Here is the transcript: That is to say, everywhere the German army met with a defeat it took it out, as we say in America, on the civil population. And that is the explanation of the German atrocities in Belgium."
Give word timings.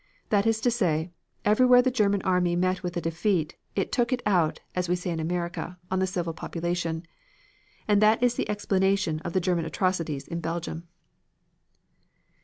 That 0.29 0.47
is 0.47 0.59
to 0.61 0.71
say, 0.71 1.11
everywhere 1.45 1.83
the 1.83 1.91
German 1.91 2.23
army 2.23 2.55
met 2.55 2.81
with 2.81 2.97
a 2.97 3.01
defeat 3.01 3.55
it 3.75 3.91
took 3.91 4.11
it 4.11 4.23
out, 4.25 4.59
as 4.73 4.89
we 4.89 4.95
say 4.95 5.11
in 5.11 5.19
America, 5.19 5.77
on 5.91 5.99
the 5.99 6.07
civil 6.07 6.33
population. 6.33 7.05
And 7.87 8.01
that 8.01 8.23
is 8.23 8.33
the 8.33 8.49
explanation 8.49 9.19
of 9.19 9.33
the 9.33 9.39
German 9.39 9.65
atrocities 9.65 10.27
in 10.27 10.39
Belgium." 10.41 10.87